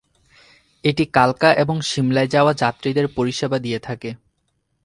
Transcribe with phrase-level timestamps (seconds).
[0.83, 4.09] এটি কালকা এবং সিমলায় যাওয়া যাত্রীদের পরিষেবা দিয়ে থাকে।